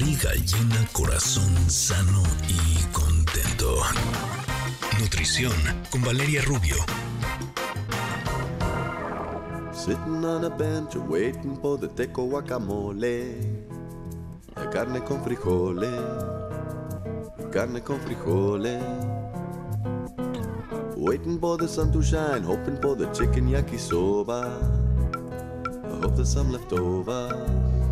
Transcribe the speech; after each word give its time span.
Barriga 0.00 0.32
llena, 0.32 0.88
corazón 0.92 1.54
sano 1.68 2.22
y 2.48 2.82
contento. 2.90 3.76
Nutrición 4.98 5.52
con 5.90 6.02
Valeria 6.02 6.40
Rubio. 6.46 6.76
Sitting 9.74 10.24
on 10.24 10.46
a 10.46 10.48
bench 10.48 10.96
waiting 10.96 11.54
for 11.60 11.78
the 11.78 11.86
teco 11.88 12.24
guacamole. 12.24 13.34
La 14.56 14.70
carne 14.70 15.04
con 15.04 15.22
frijoles. 15.22 15.90
Carne 17.52 17.82
con 17.82 18.00
frijoles. 18.00 18.82
Waiting 20.96 21.38
for 21.38 21.58
the 21.58 21.68
sun 21.68 21.92
to 21.92 22.00
shine, 22.00 22.42
hoping 22.42 22.80
for 22.80 22.96
the 22.96 23.06
chicken 23.12 23.50
yakisoba. 23.50 24.48
I 25.84 26.00
hope 26.00 26.16
there's 26.16 26.32
some 26.32 26.52
left 26.52 26.72
over. 26.72 27.89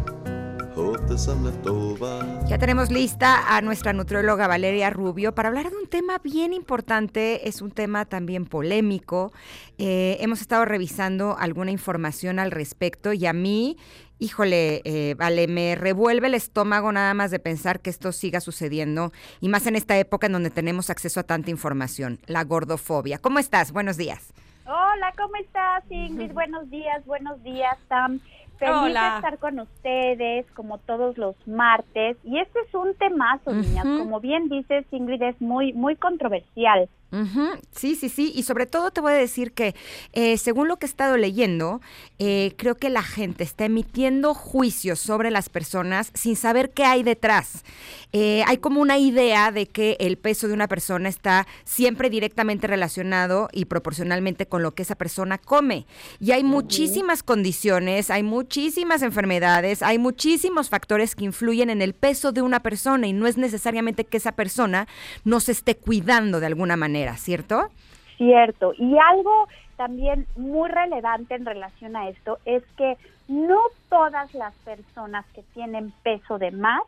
Ya 2.48 2.58
tenemos 2.58 2.90
lista 2.90 3.56
a 3.56 3.60
nuestra 3.62 3.92
nutrióloga 3.92 4.46
Valeria 4.46 4.90
Rubio 4.90 5.34
para 5.34 5.48
hablar 5.48 5.70
de 5.70 5.76
un 5.76 5.86
tema 5.86 6.18
bien 6.18 6.52
importante, 6.52 7.48
es 7.48 7.62
un 7.62 7.70
tema 7.70 8.04
también 8.04 8.44
polémico. 8.44 9.32
Eh, 9.78 10.18
hemos 10.20 10.40
estado 10.40 10.64
revisando 10.64 11.36
alguna 11.38 11.70
información 11.70 12.38
al 12.38 12.50
respecto 12.50 13.12
y 13.12 13.26
a 13.26 13.32
mí, 13.32 13.78
híjole, 14.18 14.82
eh, 14.84 15.14
vale, 15.18 15.48
me 15.48 15.76
revuelve 15.76 16.26
el 16.26 16.34
estómago 16.34 16.92
nada 16.92 17.14
más 17.14 17.30
de 17.30 17.38
pensar 17.38 17.80
que 17.80 17.90
esto 17.90 18.12
siga 18.12 18.40
sucediendo 18.40 19.12
y 19.40 19.48
más 19.48 19.66
en 19.66 19.76
esta 19.76 19.98
época 19.98 20.26
en 20.26 20.34
donde 20.34 20.50
tenemos 20.50 20.90
acceso 20.90 21.20
a 21.20 21.24
tanta 21.24 21.50
información, 21.50 22.20
la 22.26 22.44
gordofobia. 22.44 23.18
¿Cómo 23.18 23.38
estás? 23.38 23.72
Buenos 23.72 23.96
días. 23.96 24.32
Hola, 24.70 25.14
¿cómo 25.16 25.34
estás, 25.36 25.82
Ingrid? 25.88 26.30
Buenos 26.34 26.68
días, 26.68 27.02
buenos 27.06 27.42
días, 27.42 27.74
Sam. 27.88 28.20
Feliz 28.58 28.76
Hola. 28.76 29.02
de 29.02 29.16
estar 29.16 29.38
con 29.38 29.60
ustedes, 29.60 30.44
como 30.52 30.76
todos 30.76 31.16
los 31.16 31.34
martes. 31.48 32.18
Y 32.22 32.38
este 32.38 32.58
es 32.60 32.74
un 32.74 32.94
temazo, 32.96 33.54
niñas. 33.54 33.84
Como 33.84 34.20
bien 34.20 34.50
dices, 34.50 34.84
Ingrid, 34.90 35.22
es 35.22 35.40
muy, 35.40 35.72
muy 35.72 35.96
controversial. 35.96 36.86
Sí, 37.74 37.96
sí, 37.96 38.08
sí. 38.08 38.32
Y 38.34 38.42
sobre 38.42 38.66
todo 38.66 38.90
te 38.90 39.00
voy 39.00 39.12
a 39.12 39.16
decir 39.16 39.52
que, 39.52 39.74
eh, 40.12 40.36
según 40.36 40.68
lo 40.68 40.76
que 40.76 40.86
he 40.86 40.88
estado 40.88 41.16
leyendo, 41.16 41.80
eh, 42.18 42.52
creo 42.56 42.76
que 42.76 42.90
la 42.90 43.02
gente 43.02 43.44
está 43.44 43.64
emitiendo 43.64 44.34
juicios 44.34 44.98
sobre 44.98 45.30
las 45.30 45.48
personas 45.48 46.10
sin 46.14 46.36
saber 46.36 46.70
qué 46.70 46.84
hay 46.84 47.02
detrás. 47.02 47.64
Eh, 48.12 48.42
hay 48.46 48.58
como 48.58 48.80
una 48.80 48.98
idea 48.98 49.52
de 49.52 49.66
que 49.66 49.96
el 50.00 50.16
peso 50.16 50.48
de 50.48 50.54
una 50.54 50.68
persona 50.68 51.08
está 51.08 51.46
siempre 51.64 52.10
directamente 52.10 52.66
relacionado 52.66 53.48
y 53.52 53.66
proporcionalmente 53.66 54.46
con 54.46 54.62
lo 54.62 54.74
que 54.74 54.82
esa 54.82 54.94
persona 54.94 55.38
come. 55.38 55.86
Y 56.20 56.32
hay 56.32 56.44
muchísimas 56.44 57.22
condiciones, 57.22 58.10
hay 58.10 58.22
muchísimas 58.22 59.02
enfermedades, 59.02 59.82
hay 59.82 59.98
muchísimos 59.98 60.68
factores 60.68 61.14
que 61.14 61.24
influyen 61.24 61.70
en 61.70 61.82
el 61.82 61.94
peso 61.94 62.32
de 62.32 62.42
una 62.42 62.60
persona 62.60 63.06
y 63.06 63.12
no 63.12 63.26
es 63.26 63.36
necesariamente 63.36 64.04
que 64.04 64.16
esa 64.16 64.32
persona 64.32 64.88
no 65.24 65.40
se 65.40 65.52
esté 65.52 65.76
cuidando 65.76 66.40
de 66.40 66.46
alguna 66.46 66.76
manera, 66.76 66.97
¿cierto? 67.16 67.68
Cierto. 68.16 68.72
Y 68.76 68.98
algo 68.98 69.48
también 69.76 70.26
muy 70.36 70.68
relevante 70.68 71.36
en 71.36 71.46
relación 71.46 71.94
a 71.96 72.08
esto 72.08 72.38
es 72.44 72.64
que 72.76 72.96
no 73.28 73.58
todas 73.90 74.32
las 74.34 74.54
personas 74.64 75.24
que 75.34 75.42
tienen 75.52 75.92
peso 76.02 76.38
de 76.38 76.50
más 76.50 76.80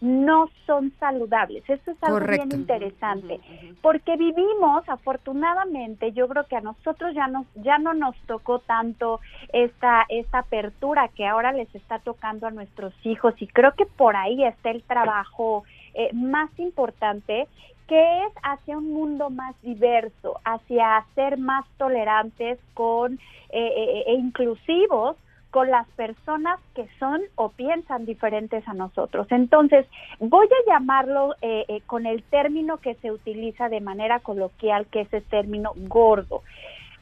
no 0.00 0.48
son 0.66 0.92
saludables. 0.98 1.62
Eso 1.68 1.90
es 1.90 2.02
algo 2.02 2.18
Correcto. 2.18 2.46
bien 2.46 2.60
interesante, 2.60 3.40
porque 3.82 4.16
vivimos, 4.16 4.88
afortunadamente, 4.88 6.12
yo 6.12 6.26
creo 6.28 6.44
que 6.46 6.56
a 6.56 6.62
nosotros 6.62 7.14
ya 7.14 7.28
nos 7.28 7.46
ya 7.56 7.78
no 7.78 7.92
nos 7.92 8.16
tocó 8.26 8.58
tanto 8.60 9.20
esta 9.52 10.06
esta 10.08 10.38
apertura 10.38 11.08
que 11.08 11.26
ahora 11.26 11.52
les 11.52 11.72
está 11.74 11.98
tocando 11.98 12.46
a 12.46 12.50
nuestros 12.50 12.94
hijos 13.04 13.34
y 13.38 13.46
creo 13.46 13.72
que 13.72 13.84
por 13.84 14.16
ahí 14.16 14.44
está 14.44 14.70
el 14.70 14.82
trabajo 14.82 15.64
eh, 15.92 16.10
más 16.14 16.50
importante 16.58 17.48
que 17.86 18.24
es 18.24 18.32
hacia 18.42 18.78
un 18.78 18.92
mundo 18.92 19.30
más 19.30 19.54
diverso, 19.62 20.40
hacia 20.44 21.04
ser 21.14 21.38
más 21.38 21.64
tolerantes 21.78 22.58
con 22.74 23.14
eh, 23.14 23.18
eh, 23.50 24.04
e 24.06 24.14
inclusivos 24.14 25.16
con 25.56 25.70
las 25.70 25.88
personas 25.92 26.60
que 26.74 26.86
son 26.98 27.22
o 27.34 27.48
piensan 27.48 28.04
diferentes 28.04 28.68
a 28.68 28.74
nosotros. 28.74 29.26
Entonces, 29.30 29.86
voy 30.18 30.46
a 30.46 30.70
llamarlo 30.70 31.34
eh, 31.40 31.64
eh, 31.68 31.80
con 31.86 32.04
el 32.04 32.22
término 32.24 32.76
que 32.76 32.94
se 32.96 33.10
utiliza 33.10 33.70
de 33.70 33.80
manera 33.80 34.20
coloquial, 34.20 34.86
que 34.88 35.00
es 35.00 35.12
el 35.14 35.24
término 35.24 35.72
gordo. 35.88 36.42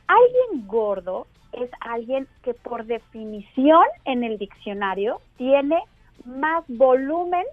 Alguien 0.06 0.69
gordo 0.69 1.26
es 1.53 1.69
alguien 1.80 2.28
que 2.44 2.54
por 2.54 2.84
definición 2.84 3.84
en 4.04 4.22
el 4.22 4.38
diccionario 4.38 5.20
tiene 5.36 5.82
más 6.25 6.62
volumen 6.69 7.44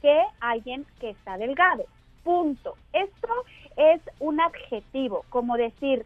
que 0.00 0.18
alguien 0.40 0.86
que 0.98 1.10
está 1.10 1.36
delgado. 1.36 1.84
Punto. 2.26 2.74
Esto 2.92 3.28
es 3.76 4.00
un 4.18 4.40
adjetivo, 4.40 5.24
como 5.28 5.56
decir 5.56 6.04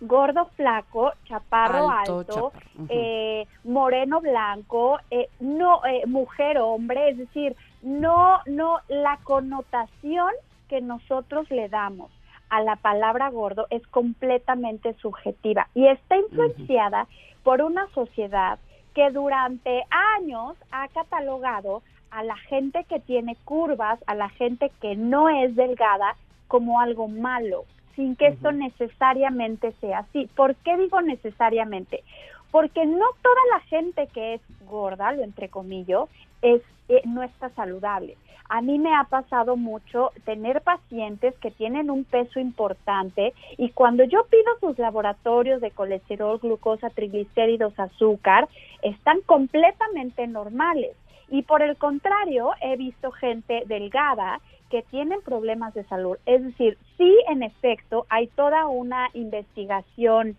gordo, 0.00 0.46
flaco, 0.56 1.12
chaparro, 1.26 1.90
Alto, 1.90 2.18
alto, 2.20 2.32
chaparro. 2.32 2.66
Ujú. 2.76 2.86
eh, 2.88 3.46
moreno, 3.64 4.22
blanco, 4.22 4.98
eh, 5.10 5.28
no 5.38 5.84
eh, 5.84 6.06
mujer, 6.06 6.56
hombre, 6.56 7.10
es 7.10 7.18
decir, 7.18 7.54
no, 7.82 8.38
no 8.46 8.78
la 8.88 9.18
connotación 9.22 10.30
que 10.66 10.80
nosotros 10.80 11.50
le 11.50 11.68
damos 11.68 12.10
a 12.48 12.62
la 12.62 12.76
palabra 12.76 13.28
gordo 13.28 13.66
es 13.68 13.86
completamente 13.88 14.94
subjetiva 14.94 15.68
y 15.74 15.88
está 15.88 16.16
influenciada 16.16 17.06
por 17.44 17.60
una 17.60 17.86
sociedad 17.88 18.58
que 18.94 19.10
durante 19.10 19.84
años 20.16 20.56
ha 20.72 20.88
catalogado 20.88 21.82
a 22.10 22.22
la 22.22 22.36
gente 22.36 22.84
que 22.84 23.00
tiene 23.00 23.36
curvas, 23.44 23.98
a 24.06 24.14
la 24.14 24.28
gente 24.30 24.70
que 24.80 24.96
no 24.96 25.28
es 25.28 25.54
delgada, 25.56 26.16
como 26.50 26.80
algo 26.80 27.06
malo, 27.06 27.64
sin 27.94 28.16
que 28.16 28.26
esto 28.26 28.50
necesariamente 28.50 29.72
sea 29.80 30.00
así. 30.00 30.28
¿Por 30.34 30.56
qué 30.56 30.76
digo 30.76 31.00
necesariamente? 31.00 32.02
Porque 32.50 32.84
no 32.84 33.06
toda 33.22 33.40
la 33.52 33.60
gente 33.60 34.08
que 34.08 34.34
es 34.34 34.40
gorda, 34.68 35.12
lo 35.12 35.22
entre 35.22 35.48
comillas, 35.48 36.08
es, 36.42 36.60
eh, 36.88 37.02
no 37.04 37.22
está 37.22 37.50
saludable. 37.50 38.16
A 38.48 38.62
mí 38.62 38.80
me 38.80 38.92
ha 38.96 39.04
pasado 39.04 39.56
mucho 39.56 40.10
tener 40.24 40.60
pacientes 40.62 41.36
que 41.36 41.52
tienen 41.52 41.88
un 41.88 42.02
peso 42.02 42.40
importante 42.40 43.32
y 43.56 43.70
cuando 43.70 44.02
yo 44.02 44.24
pido 44.24 44.58
sus 44.58 44.76
laboratorios 44.76 45.60
de 45.60 45.70
colesterol, 45.70 46.40
glucosa, 46.40 46.90
triglicéridos, 46.90 47.78
azúcar, 47.78 48.48
están 48.82 49.20
completamente 49.20 50.26
normales. 50.26 50.96
Y 51.30 51.42
por 51.42 51.62
el 51.62 51.76
contrario, 51.76 52.50
he 52.60 52.76
visto 52.76 53.12
gente 53.12 53.62
delgada 53.66 54.40
que 54.68 54.82
tienen 54.82 55.20
problemas 55.22 55.74
de 55.74 55.84
salud. 55.84 56.16
Es 56.26 56.42
decir, 56.42 56.76
sí, 56.96 57.16
en 57.28 57.42
efecto, 57.42 58.06
hay 58.08 58.26
toda 58.28 58.66
una 58.66 59.08
investigación 59.14 60.36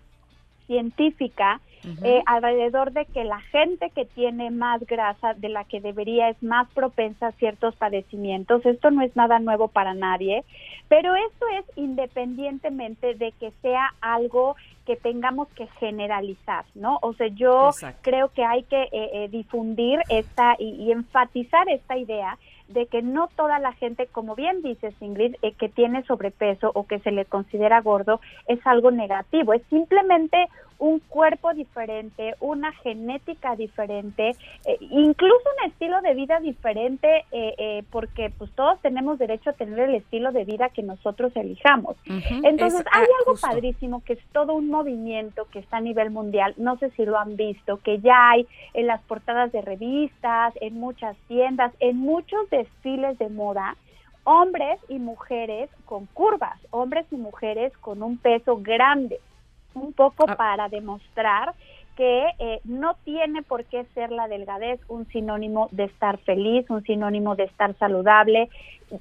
científica 0.68 1.60
eh, 2.04 2.22
alrededor 2.26 2.92
de 2.92 3.06
que 3.06 3.24
la 3.24 3.40
gente 3.42 3.90
que 3.90 4.06
tiene 4.06 4.52
más 4.52 4.86
grasa 4.86 5.34
de 5.34 5.50
la 5.50 5.64
que 5.64 5.82
debería 5.82 6.30
es 6.30 6.42
más 6.44 6.70
propensa 6.72 7.28
a 7.28 7.32
ciertos 7.34 7.76
padecimientos. 7.76 8.66
Esto 8.66 8.92
no 8.92 9.02
es 9.02 9.16
nada 9.16 9.40
nuevo 9.40 9.68
para 9.68 9.94
nadie, 9.94 10.44
pero 10.88 11.16
esto 11.16 11.46
es 11.60 11.78
independientemente 11.78 13.16
de 13.16 13.32
que 13.34 13.52
sea 13.62 13.94
algo 14.02 14.56
que 14.86 14.96
tengamos 14.96 15.48
que 15.50 15.68
generalizar, 15.80 16.66
¿no? 16.76 17.00
O 17.02 17.14
sea, 17.14 17.28
yo 17.28 17.70
Exacto. 17.70 18.00
creo 18.02 18.30
que 18.30 18.44
hay 18.44 18.64
que 18.64 18.82
eh, 18.84 18.90
eh, 18.92 19.28
difundir 19.30 20.00
esta 20.10 20.56
y, 20.58 20.70
y 20.84 20.92
enfatizar 20.92 21.70
esta 21.70 21.98
idea 21.98 22.38
de 22.74 22.88
que 22.88 23.02
no 23.02 23.28
toda 23.36 23.60
la 23.60 23.74
gente, 23.74 24.08
como 24.08 24.36
bien 24.36 24.62
dices 24.62 24.94
Ingrid, 25.02 25.36
eh, 25.42 25.54
que 25.54 25.70
tiene 25.70 26.04
sobrepeso 26.04 26.72
o 26.74 26.88
que 26.88 27.00
se 27.00 27.12
le 27.12 27.26
considera 27.26 27.82
gordo 27.82 28.22
es 28.48 28.60
algo 28.66 28.92
negativo, 28.92 29.54
es 29.54 29.62
simplemente 29.70 30.48
un 30.82 30.98
cuerpo 30.98 31.54
diferente, 31.54 32.36
una 32.40 32.72
genética 32.72 33.56
diferente, 33.56 34.32
eh, 34.66 34.78
incluso 34.80 35.44
un 35.60 35.70
estilo 35.70 36.02
de 36.02 36.16
vida 36.16 36.40
diferente, 36.40 37.24
eh, 37.32 37.54
eh, 37.60 37.84
porque 37.92 38.32
pues 38.36 38.50
todos 38.56 38.82
tenemos 38.82 39.20
derecho 39.20 39.52
a 39.52 39.54
tener 39.54 39.78
el 39.78 39.94
estilo 39.94 40.32
de 40.32 40.44
vida 40.44 40.70
que 40.70 40.82
nosotros 40.82 41.32
elijamos. 41.36 41.98
Entonces 42.08 42.80
Es, 42.80 42.88
hay 42.92 43.04
ah, 43.04 43.16
algo 43.20 43.34
justo. 43.34 43.48
padrísimo 43.48 44.04
que 44.04 44.14
es 44.14 44.20
todo 44.32 44.56
un 44.56 44.70
movimiento 44.70 45.46
que 45.52 45.60
está 45.60 45.78
a 45.78 45.82
nivel 45.82 46.10
mundial, 46.10 46.56
no 46.58 46.78
sé 46.78 46.90
si 46.98 47.06
lo 47.06 47.20
han 47.20 47.36
visto, 47.36 47.78
que 47.78 48.00
ya 48.00 48.32
hay 48.32 48.48
en 48.74 48.88
las 48.88 49.02
portadas 49.04 49.52
de 49.52 49.62
revistas, 49.62 50.56
en 50.62 50.80
muchas 50.80 51.16
tiendas, 51.28 51.74
en 51.80 51.98
muchos 51.98 52.50
desfiles 52.50 53.20
de 53.20 53.30
moda, 53.30 53.78
hombres 54.24 54.80
y 54.90 54.98
mujeres 54.98 55.70
con 55.86 56.08
curvas, 56.08 56.60
hombres 56.72 57.06
y 57.12 57.18
mujeres 57.18 57.72
con 57.78 58.02
un 58.02 58.18
peso 58.18 58.58
grande, 58.58 59.20
un 59.74 59.94
poco 59.94 60.26
Ah. 60.28 60.36
para 60.36 60.70
demostrar 60.70 61.54
que 61.98 62.26
eh, 62.40 62.62
no 62.64 62.96
tiene 63.04 63.42
por 63.44 63.66
qué 63.66 63.86
ser 63.94 64.12
la 64.12 64.28
delgadez 64.28 64.80
un 64.88 65.06
sinónimo 65.10 65.68
de 65.72 65.84
estar 65.86 66.18
feliz, 66.20 66.70
un 66.70 66.84
sinónimo 66.84 67.36
de 67.36 67.44
estar 67.44 67.76
saludable 67.78 68.50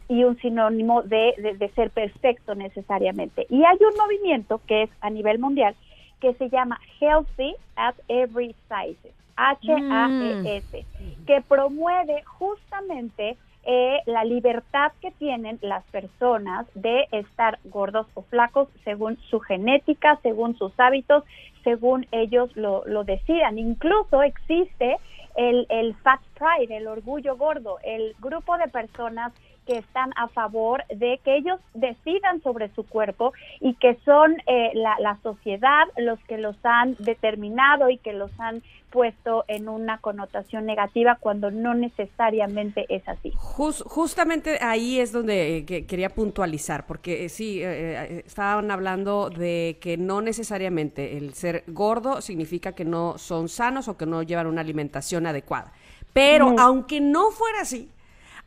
y 0.08 0.24
un 0.24 0.36
sinónimo 0.38 1.02
de, 1.02 1.34
de- 1.38 1.54
de 1.56 1.68
ser 1.70 1.90
perfecto 1.90 2.54
necesariamente. 2.54 3.46
Y 3.48 3.64
hay 3.64 3.78
un 3.80 3.96
movimiento 3.96 4.60
que 4.66 4.82
es 4.84 4.90
a 5.00 5.08
nivel 5.10 5.38
mundial 5.38 5.74
que 6.20 6.34
se 6.34 6.50
llama 6.50 6.78
Healthy 7.00 7.54
at 7.76 7.94
Every 8.08 8.54
Size, 8.68 9.12
H-A-E-S. 9.36 10.84
que 11.26 11.40
promueve 11.42 12.22
justamente 12.24 13.36
eh, 13.64 13.98
la 14.06 14.24
libertad 14.24 14.92
que 15.00 15.10
tienen 15.12 15.58
las 15.60 15.84
personas 15.86 16.66
de 16.74 17.06
estar 17.12 17.58
gordos 17.64 18.06
o 18.14 18.22
flacos 18.22 18.68
según 18.84 19.18
su 19.28 19.40
genética, 19.40 20.18
según 20.22 20.56
sus 20.56 20.72
hábitos, 20.78 21.24
según 21.62 22.06
ellos 22.10 22.54
lo, 22.56 22.82
lo 22.86 23.04
decidan. 23.04 23.58
Incluso 23.58 24.22
existe 24.22 24.96
el, 25.36 25.66
el 25.68 25.94
Fat 25.96 26.20
Pride, 26.38 26.76
el 26.76 26.86
orgullo 26.86 27.36
gordo, 27.36 27.78
el 27.84 28.14
grupo 28.20 28.56
de 28.56 28.68
personas 28.68 29.32
que 29.66 29.78
están 29.78 30.10
a 30.16 30.28
favor 30.28 30.84
de 30.88 31.20
que 31.24 31.36
ellos 31.36 31.60
decidan 31.74 32.42
sobre 32.42 32.72
su 32.74 32.84
cuerpo 32.84 33.32
y 33.60 33.74
que 33.74 33.96
son 34.04 34.36
eh, 34.46 34.70
la, 34.74 34.96
la, 35.00 35.18
sociedad 35.22 35.86
los 35.96 36.18
que 36.24 36.38
los 36.38 36.56
han 36.62 36.96
determinado 36.98 37.90
y 37.90 37.98
que 37.98 38.12
los 38.12 38.30
han 38.38 38.62
puesto 38.90 39.44
en 39.46 39.68
una 39.68 39.98
connotación 39.98 40.66
negativa 40.66 41.16
cuando 41.20 41.50
no 41.52 41.74
necesariamente 41.74 42.86
es 42.88 43.06
así. 43.06 43.32
justamente 43.36 44.58
ahí 44.60 44.98
es 44.98 45.12
donde 45.12 45.58
eh, 45.58 45.86
quería 45.86 46.10
puntualizar, 46.10 46.86
porque 46.86 47.26
eh, 47.26 47.28
sí, 47.28 47.62
estaban 47.62 48.70
hablando 48.72 49.30
de 49.30 49.78
que 49.80 49.96
no 49.96 50.20
necesariamente 50.20 51.16
el 51.16 51.34
ser 51.34 51.62
gordo 51.68 52.20
significa 52.20 52.72
que 52.72 52.84
no 52.84 53.18
son 53.18 53.48
sanos 53.48 53.86
o 53.86 53.96
que 53.96 54.06
no 54.06 54.22
llevan 54.24 54.48
una 54.48 54.62
alimentación 54.62 55.26
adecuada. 55.26 55.72
Pero 56.12 56.56
aunque 56.58 57.00
no 57.00 57.30
fuera 57.30 57.60
así, 57.60 57.88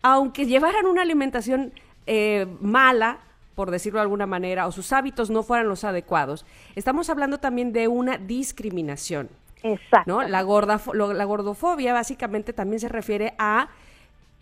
aunque 0.03 0.45
llevaran 0.45 0.85
una 0.85 1.01
alimentación 1.01 1.73
eh, 2.05 2.45
mala, 2.59 3.19
por 3.55 3.71
decirlo 3.71 3.99
de 3.99 4.03
alguna 4.03 4.27
manera, 4.27 4.67
o 4.67 4.71
sus 4.71 4.91
hábitos 4.91 5.29
no 5.29 5.41
fueran 5.41 5.67
los 5.67 5.83
adecuados, 5.83 6.45
estamos 6.75 7.09
hablando 7.09 7.39
también 7.39 7.73
de 7.73 7.87
una 7.87 8.17
discriminación. 8.17 9.29
Exacto. 9.63 10.11
¿no? 10.11 10.27
La, 10.27 10.41
gorda, 10.41 10.79
la 10.93 11.25
gordofobia 11.25 11.93
básicamente 11.93 12.51
también 12.51 12.81
se 12.81 12.89
refiere 12.89 13.33
a 13.37 13.69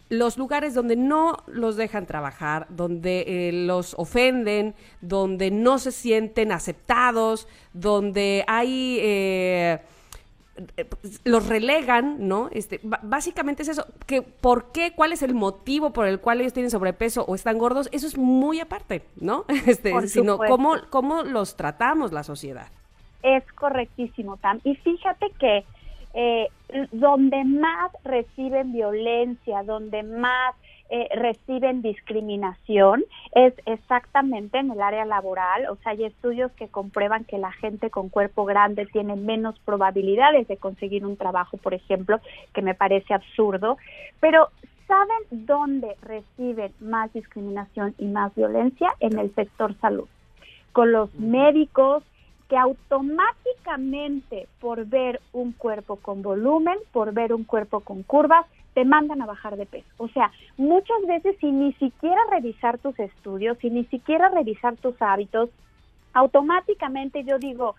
los 0.09 0.37
lugares 0.37 0.73
donde 0.73 0.95
no 0.95 1.37
los 1.45 1.77
dejan 1.77 2.05
trabajar, 2.05 2.65
donde 2.69 3.23
eh, 3.27 3.51
los 3.53 3.93
ofenden, 3.97 4.73
donde 4.99 5.51
no 5.51 5.77
se 5.79 5.91
sienten 5.91 6.51
aceptados, 6.51 7.47
donde 7.73 8.43
hay... 8.47 8.97
Eh, 8.99 9.79
los 11.23 11.47
relegan, 11.47 12.27
¿no? 12.27 12.49
Este, 12.51 12.79
básicamente 12.83 13.63
es 13.63 13.69
eso, 13.69 13.85
que 14.05 14.21
por 14.21 14.71
qué, 14.71 14.93
cuál 14.93 15.13
es 15.13 15.23
el 15.23 15.33
motivo 15.33 15.91
por 15.91 16.07
el 16.07 16.19
cual 16.19 16.41
ellos 16.41 16.53
tienen 16.53 16.69
sobrepeso 16.69 17.23
o 17.25 17.35
están 17.35 17.57
gordos, 17.57 17.89
eso 17.91 18.07
es 18.07 18.17
muy 18.17 18.59
aparte, 18.59 19.03
¿no? 19.19 19.45
Este, 19.67 20.07
sino 20.07 20.37
cómo, 20.37 20.75
cómo 20.89 21.23
los 21.23 21.55
tratamos 21.55 22.11
la 22.11 22.23
sociedad. 22.23 22.67
Es 23.23 23.43
correctísimo, 23.53 24.37
Tam. 24.37 24.59
Y 24.63 24.75
fíjate 24.75 25.27
que 25.39 25.63
eh, 26.13 26.47
donde 26.91 27.43
más 27.45 27.91
reciben 28.03 28.73
violencia, 28.73 29.63
donde 29.63 30.03
más 30.03 30.55
eh, 30.93 31.07
reciben 31.15 31.81
discriminación 31.81 33.05
es 33.33 33.53
exactamente 33.65 34.57
en 34.57 34.71
el 34.71 34.81
área 34.81 35.05
laboral. 35.05 35.69
O 35.69 35.77
sea, 35.77 35.93
hay 35.93 36.03
estudios 36.03 36.51
que 36.51 36.67
comprueban 36.67 37.23
que 37.23 37.37
la 37.37 37.53
gente 37.53 37.89
con 37.89 38.09
cuerpo 38.09 38.43
grande 38.43 38.85
tiene 38.87 39.15
menos 39.15 39.57
probabilidades 39.63 40.49
de 40.49 40.57
conseguir 40.57 41.05
un 41.05 41.15
trabajo, 41.15 41.55
por 41.55 41.73
ejemplo, 41.73 42.19
que 42.53 42.61
me 42.61 42.75
parece 42.75 43.13
absurdo. 43.13 43.77
Pero 44.19 44.49
¿saben 44.85 45.45
dónde 45.45 45.95
reciben 46.01 46.73
más 46.81 47.13
discriminación 47.13 47.95
y 47.97 48.07
más 48.07 48.35
violencia? 48.35 48.93
En 48.99 49.17
el 49.17 49.33
sector 49.33 49.73
salud. 49.79 50.09
Con 50.73 50.91
los 50.91 51.13
médicos, 51.15 52.03
que 52.51 52.57
automáticamente 52.57 54.49
por 54.59 54.85
ver 54.85 55.21
un 55.31 55.53
cuerpo 55.53 55.95
con 55.95 56.21
volumen, 56.21 56.77
por 56.91 57.13
ver 57.13 57.33
un 57.33 57.45
cuerpo 57.45 57.79
con 57.79 58.03
curvas, 58.03 58.45
te 58.73 58.83
mandan 58.83 59.21
a 59.21 59.25
bajar 59.25 59.55
de 59.55 59.65
peso. 59.65 59.87
O 59.95 60.09
sea, 60.09 60.33
muchas 60.57 60.97
veces 61.07 61.37
sin 61.39 61.61
ni 61.61 61.71
siquiera 61.75 62.19
revisar 62.29 62.77
tus 62.77 62.99
estudios, 62.99 63.57
sin 63.59 63.75
ni 63.75 63.85
siquiera 63.85 64.27
revisar 64.27 64.75
tus 64.75 65.01
hábitos, 65.01 65.49
automáticamente 66.11 67.23
yo 67.23 67.39
digo, 67.39 67.75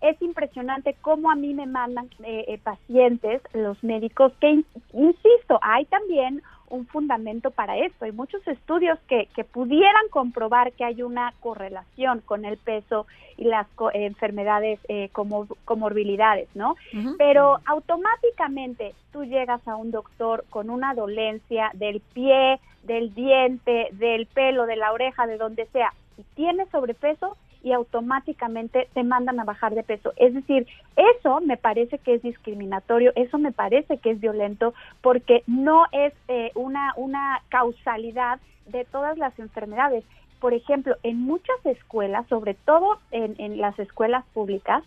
es 0.00 0.20
impresionante 0.22 0.96
cómo 1.02 1.30
a 1.30 1.34
mí 1.34 1.52
me 1.52 1.66
mandan 1.66 2.06
eh, 2.24 2.46
eh, 2.48 2.58
pacientes, 2.64 3.42
los 3.52 3.84
médicos, 3.84 4.32
que, 4.40 4.64
insisto, 4.94 5.58
hay 5.60 5.84
también 5.84 6.40
un 6.74 6.86
fundamento 6.86 7.50
para 7.50 7.78
esto. 7.78 8.04
Hay 8.04 8.12
muchos 8.12 8.46
estudios 8.46 8.98
que, 9.08 9.28
que 9.34 9.44
pudieran 9.44 10.08
comprobar 10.10 10.72
que 10.72 10.84
hay 10.84 11.02
una 11.02 11.32
correlación 11.40 12.20
con 12.20 12.44
el 12.44 12.58
peso 12.58 13.06
y 13.36 13.44
las 13.44 13.66
enfermedades 13.94 14.78
eh, 14.88 15.08
como 15.12 15.46
comorbilidades, 15.64 16.48
¿no? 16.54 16.76
Pero 17.18 17.58
automáticamente 17.66 18.94
tú 19.12 19.24
llegas 19.24 19.66
a 19.66 19.76
un 19.76 19.90
doctor 19.90 20.44
con 20.50 20.70
una 20.70 20.94
dolencia 20.94 21.70
del 21.74 22.00
pie, 22.00 22.60
del 22.84 23.14
diente, 23.14 23.88
del 23.92 24.26
pelo, 24.26 24.66
de 24.66 24.76
la 24.76 24.92
oreja, 24.92 25.26
de 25.26 25.36
donde 25.36 25.66
sea, 25.66 25.92
y 26.16 26.22
tienes 26.34 26.68
sobrepeso, 26.70 27.36
y 27.64 27.72
automáticamente 27.72 28.88
te 28.92 29.02
mandan 29.02 29.40
a 29.40 29.44
bajar 29.44 29.74
de 29.74 29.82
peso. 29.82 30.12
Es 30.16 30.34
decir, 30.34 30.68
eso 30.96 31.40
me 31.40 31.56
parece 31.56 31.98
que 31.98 32.14
es 32.14 32.22
discriminatorio, 32.22 33.12
eso 33.16 33.38
me 33.38 33.52
parece 33.52 33.96
que 33.98 34.10
es 34.10 34.20
violento 34.20 34.74
porque 35.00 35.42
no 35.46 35.86
es 35.90 36.12
eh, 36.28 36.52
una, 36.54 36.92
una 36.96 37.40
causalidad 37.48 38.38
de 38.66 38.84
todas 38.84 39.16
las 39.16 39.36
enfermedades. 39.38 40.04
Por 40.40 40.52
ejemplo, 40.52 40.94
en 41.02 41.22
muchas 41.22 41.56
escuelas, 41.64 42.26
sobre 42.28 42.52
todo 42.52 42.98
en, 43.10 43.34
en 43.38 43.58
las 43.58 43.78
escuelas 43.78 44.24
públicas, 44.34 44.84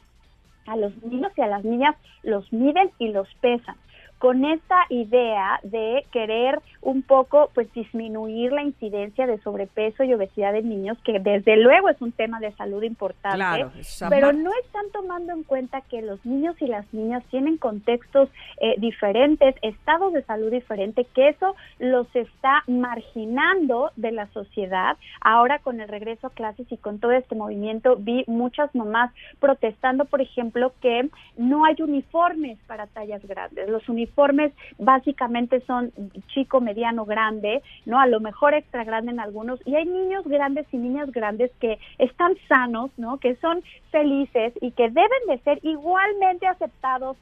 a 0.68 0.77
los 0.77 0.95
niños 1.01 1.31
y 1.35 1.41
a 1.41 1.47
las 1.47 1.63
niñas 1.63 1.95
los 2.21 2.53
miden 2.53 2.91
y 3.00 3.07
los 3.07 3.27
pesan 3.41 3.75
con 4.18 4.46
esta 4.46 4.86
idea 4.90 5.60
de 5.64 6.06
querer 6.12 6.60
un 6.81 7.04
poco 7.04 7.52
pues 7.54 7.72
disminuir 7.74 8.52
la 8.52 8.64
incidencia 8.64 9.28
de 9.28 9.40
sobrepeso 9.40 10.04
y 10.04 10.14
obesidad 10.14 10.56
en 10.56 10.69
niños, 10.69 10.98
que 11.04 11.19
desde 11.19 11.58
luego 11.58 11.90
es 11.90 12.02
un 12.02 12.12
tema 12.12 12.40
de 12.40 12.52
salud 12.54 12.81
importante, 12.84 13.66
pero 14.10 14.34
no 14.34 14.52
están 14.64 14.86
tomando 14.92 15.34
en 15.34 15.44
cuenta 15.44 15.81
que 15.81 16.02
los 16.02 16.25
niños 16.25 16.56
y 16.62 16.68
las 16.68 16.92
niñas 16.94 17.24
tienen 17.30 17.58
contextos 17.58 18.30
eh, 18.60 18.75
diferentes, 18.78 19.56
estados 19.62 20.14
de 20.14 20.24
salud 20.24 20.52
diferentes, 20.52 21.06
que 21.14 21.30
eso 21.30 21.56
los 21.80 22.08
está 22.16 22.64
marginando 22.68 23.92
de 23.96 24.12
la 24.12 24.28
sociedad. 24.28 24.98
Ahora 25.22 25.60
con 25.60 25.80
el 25.80 25.88
regreso 25.88 26.28
a 26.28 26.31
clases 26.31 26.72
y 26.72 26.78
con 26.78 27.00
todo 27.00 27.12
este 27.12 27.36
movimiento 27.36 27.98
vi 27.98 28.24
muchas 28.28 28.74
mamás 28.74 29.12
protestando, 29.40 30.06
por 30.06 30.22
ejemplo, 30.22 30.74
que 30.81 31.10
no 31.38 31.66
hay 31.66 31.75
uniformes 31.80 32.58
para 32.66 32.88
tallas 32.88 33.24
grandes. 33.28 33.69
Los 33.69 33.88
uniformes 33.88 34.06
uniformes 34.07 34.54
básicamente 34.77 35.61
son 35.61 35.92
chico, 36.28 36.61
mediano, 36.61 37.06
grande, 37.06 37.61
¿no? 37.85 37.99
A 37.99 38.07
lo 38.07 38.19
mejor 38.19 38.54
extra 38.54 38.83
grande 38.83 39.11
en 39.11 39.19
algunos. 39.19 39.59
Y 39.66 39.76
hay 39.76 39.85
niños 39.85 40.26
grandes 40.26 40.66
y 40.71 40.78
niñas 40.78 41.11
grandes 41.11 41.52
que 41.59 41.78
están 41.97 42.35
sanos, 42.47 42.92
¿no? 42.97 43.18
Que 43.18 43.35
son 43.35 43.61
felices 43.92 44.54
y 44.61 44.71
que 44.71 44.90
deben 44.90 45.23
de 45.28 45.40
ser 45.40 45.59
igualmente 45.64 46.47
aceptados 46.47 47.18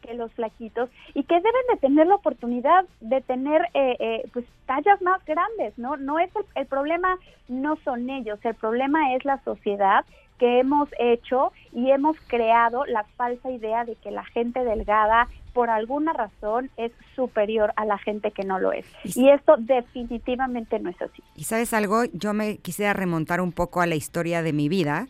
que 0.00 0.14
los 0.14 0.32
flaquitos 0.32 0.88
y 1.14 1.24
que 1.24 1.34
deben 1.34 1.66
de 1.70 1.76
tener 1.78 2.06
la 2.06 2.14
oportunidad 2.14 2.84
de 3.00 3.20
tener 3.20 3.62
eh, 3.74 3.96
eh, 3.98 4.28
pues 4.32 4.44
tallas 4.66 5.02
más 5.02 5.24
grandes 5.24 5.76
no 5.76 5.96
no 5.96 6.18
es 6.18 6.30
el, 6.36 6.44
el, 6.54 6.66
problema 6.66 7.18
no 7.48 7.76
son 7.84 8.08
ellos 8.08 8.38
el 8.44 8.54
problema 8.54 9.14
es 9.14 9.24
la 9.24 9.42
sociedad 9.42 10.04
que 10.38 10.60
hemos 10.60 10.88
hecho 10.98 11.52
y 11.72 11.90
hemos 11.90 12.16
creado 12.26 12.84
la 12.86 13.04
falsa 13.16 13.50
idea 13.50 13.84
de 13.84 13.94
que 13.96 14.10
la 14.10 14.24
gente 14.24 14.64
delgada 14.64 15.28
por 15.52 15.70
alguna 15.70 16.12
razón 16.12 16.70
es 16.76 16.92
superior 17.14 17.72
a 17.76 17.84
la 17.84 17.98
gente 17.98 18.30
que 18.30 18.42
no 18.42 18.58
lo 18.58 18.72
es. 18.72 18.86
Y 19.04 19.28
esto 19.28 19.56
definitivamente 19.58 20.78
no 20.78 20.90
es 20.90 21.00
así. 21.00 21.22
Y 21.36 21.44
sabes 21.44 21.72
algo, 21.72 22.04
yo 22.12 22.32
me 22.32 22.56
quisiera 22.56 22.92
remontar 22.92 23.40
un 23.40 23.52
poco 23.52 23.80
a 23.80 23.86
la 23.86 23.94
historia 23.94 24.42
de 24.42 24.52
mi 24.52 24.68
vida. 24.68 25.08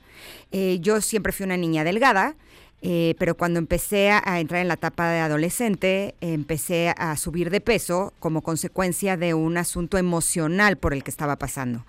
Eh, 0.50 0.79
yo 0.81 1.00
siempre 1.00 1.33
fui 1.33 1.47
una 1.47 1.57
niña 1.57 1.85
delgada. 1.85 2.35
Eh, 2.84 3.14
pero 3.18 3.36
cuando 3.36 3.60
empecé 3.60 4.10
a, 4.10 4.40
entrar 4.40 4.60
en 4.60 4.66
la 4.66 4.74
etapa 4.74 5.08
de 5.08 5.20
adolescente, 5.20 6.16
empecé 6.20 6.92
a 6.96 7.16
subir 7.16 7.48
de 7.50 7.60
peso 7.60 8.12
como 8.18 8.42
consecuencia 8.42 9.16
de 9.16 9.34
un 9.34 9.56
asunto 9.56 9.98
emocional 9.98 10.76
por 10.76 10.92
el 10.92 11.04
que 11.04 11.10
estaba 11.10 11.36
pasando. 11.36 11.86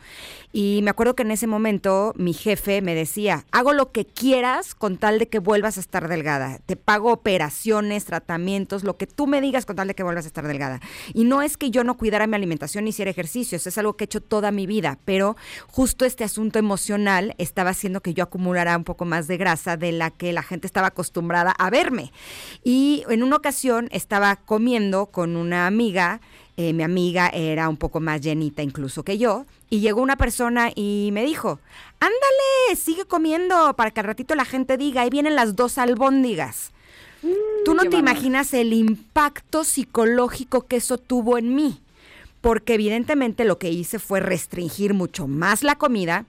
Y 0.51 0.81
me 0.83 0.91
acuerdo 0.91 1.15
que 1.15 1.23
en 1.23 1.31
ese 1.31 1.47
momento 1.47 2.13
mi 2.15 2.33
jefe 2.33 2.83
me 2.83 2.93
decía, 2.93 3.45
hago 3.51 3.73
lo 3.73 3.91
que 3.91 4.05
quieras 4.05 4.75
con 4.75 4.97
tal 4.97 5.17
de 5.17 5.27
que 5.27 5.39
vuelvas 5.39 5.77
a 5.77 5.79
estar 5.79 6.07
delgada. 6.07 6.59
Te 6.67 6.75
pago 6.75 7.11
operaciones, 7.11 8.05
tratamientos, 8.05 8.83
lo 8.83 8.95
que 8.97 9.07
tú 9.07 9.25
me 9.25 9.41
digas 9.41 9.65
con 9.65 9.75
tal 9.75 9.87
de 9.87 9.95
que 9.95 10.03
vuelvas 10.03 10.25
a 10.25 10.27
estar 10.27 10.47
delgada. 10.47 10.79
Y 11.15 11.23
no 11.23 11.41
es 11.41 11.57
que 11.57 11.71
yo 11.71 11.83
no 11.83 11.97
cuidara 11.97 12.27
mi 12.27 12.35
alimentación 12.35 12.83
ni 12.83 12.91
hiciera 12.91 13.09
ejercicios, 13.09 13.65
es 13.65 13.77
algo 13.79 13.93
que 13.93 14.03
he 14.03 14.05
hecho 14.05 14.21
toda 14.21 14.51
mi 14.51 14.67
vida, 14.67 14.99
pero 15.05 15.35
justo 15.67 16.05
este 16.05 16.23
asunto 16.23 16.59
emocional 16.59 17.33
estaba 17.39 17.71
haciendo 17.71 18.01
que 18.01 18.13
yo 18.13 18.23
acumulara 18.23 18.77
un 18.77 18.83
poco 18.83 19.05
más 19.05 19.25
de 19.25 19.37
grasa 19.37 19.75
de 19.75 19.91
la 19.91 20.11
que 20.11 20.33
la 20.33 20.43
gente 20.43 20.67
estaba 20.67 20.82
acostumbrada 20.87 21.51
a 21.51 21.69
verme. 21.69 22.11
Y 22.63 23.03
en 23.09 23.23
una 23.23 23.35
ocasión 23.35 23.87
estaba 23.91 24.35
comiendo 24.35 25.07
con 25.07 25.35
una 25.35 25.67
amiga, 25.67 26.21
eh, 26.57 26.73
mi 26.73 26.83
amiga 26.83 27.29
era 27.29 27.69
un 27.69 27.77
poco 27.77 27.99
más 27.99 28.21
llenita 28.21 28.61
incluso 28.61 29.03
que 29.03 29.17
yo, 29.17 29.45
y 29.69 29.79
llegó 29.79 30.01
una 30.01 30.17
persona 30.17 30.71
y 30.75 31.09
me 31.13 31.23
dijo, 31.25 31.59
ándale, 31.99 32.75
sigue 32.75 33.05
comiendo 33.05 33.75
para 33.75 33.91
que 33.91 33.99
al 34.01 34.05
ratito 34.07 34.35
la 34.35 34.45
gente 34.45 34.77
diga, 34.77 35.01
ahí 35.01 35.09
vienen 35.09 35.35
las 35.35 35.55
dos 35.55 35.77
albóndigas. 35.77 36.71
Tú 37.63 37.73
no 37.73 37.85
te 37.85 37.97
imaginas 37.97 38.53
el 38.53 38.73
impacto 38.73 39.63
psicológico 39.63 40.67
que 40.67 40.75
eso 40.75 40.97
tuvo 40.97 41.37
en 41.37 41.55
mí, 41.55 41.79
porque 42.41 42.73
evidentemente 42.73 43.45
lo 43.45 43.57
que 43.57 43.71
hice 43.71 43.99
fue 43.99 44.19
restringir 44.19 44.93
mucho 44.93 45.27
más 45.27 45.63
la 45.63 45.75
comida, 45.75 46.25